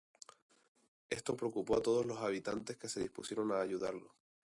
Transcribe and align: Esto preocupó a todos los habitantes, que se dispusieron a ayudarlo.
Esto 1.11 1.37
preocupó 1.37 1.77
a 1.77 1.81
todos 1.83 2.07
los 2.07 2.17
habitantes, 2.17 2.75
que 2.75 2.89
se 2.89 3.01
dispusieron 3.01 3.51
a 3.51 3.61
ayudarlo. 3.61 4.15